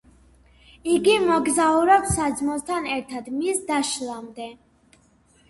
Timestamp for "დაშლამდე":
3.71-4.51